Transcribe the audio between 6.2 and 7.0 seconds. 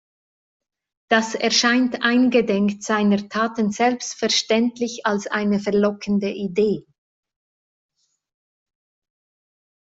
Idee.